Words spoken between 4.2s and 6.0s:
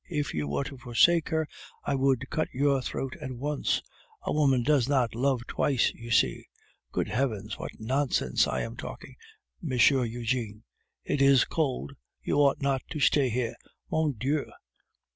A woman does not love twice,